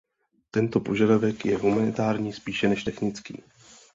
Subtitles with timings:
[0.51, 3.43] Tento požadavek je humanitární spíše než technický.